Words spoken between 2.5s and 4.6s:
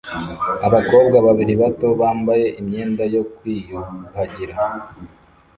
imyenda yo kwiyuhagira